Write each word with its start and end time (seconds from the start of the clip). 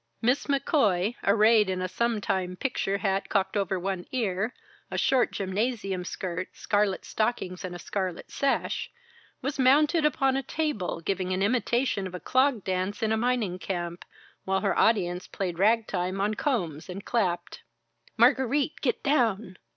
Miss 0.19 0.47
McCoy, 0.47 1.13
arrayed 1.23 1.69
in 1.69 1.79
a 1.79 1.87
sometime 1.87 2.55
picture 2.55 2.97
hat 2.97 3.29
cocked 3.29 3.55
over 3.55 3.79
one 3.79 4.07
ear, 4.11 4.51
a 4.89 4.97
short 4.97 5.31
gymnasium 5.31 6.05
skirt, 6.05 6.49
scarlet 6.53 7.05
stockings 7.05 7.63
and 7.63 7.75
a 7.75 7.77
scarlet 7.77 8.31
sash, 8.31 8.89
was 9.43 9.59
mounted 9.59 10.03
upon 10.03 10.35
a 10.35 10.41
table, 10.41 11.01
giving 11.01 11.33
an 11.33 11.43
imitation 11.43 12.07
of 12.07 12.15
a 12.15 12.19
clog 12.19 12.63
dance 12.63 13.03
in 13.03 13.11
a 13.11 13.15
mining 13.17 13.59
camp, 13.59 14.03
while 14.43 14.61
her 14.61 14.75
audience 14.75 15.27
played 15.27 15.59
rag 15.59 15.85
time 15.85 16.19
on 16.19 16.33
combs 16.33 16.89
and 16.89 17.05
clapped. 17.05 17.61
"Margarite! 18.17 18.81
Get 18.81 19.03
down!" 19.03 19.59